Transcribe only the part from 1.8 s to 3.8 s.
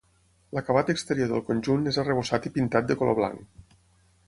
és arrebossat i pintat de color blanc.